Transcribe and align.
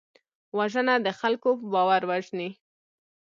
وژنه 0.57 0.95
د 1.05 1.07
خلکو 1.19 1.49
باور 1.73 2.01
وژني 2.09 2.49